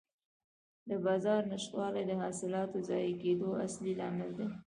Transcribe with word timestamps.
د 0.89 0.91
بازار 1.05 1.41
نشتوالی 1.51 2.03
د 2.07 2.11
حاصلاتو 2.21 2.77
ضایع 2.89 3.13
کېدو 3.23 3.49
اصلي 3.65 3.93
لامل 3.99 4.29
دی. 4.37 4.47